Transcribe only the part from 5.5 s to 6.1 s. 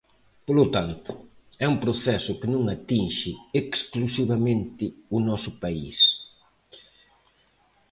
país.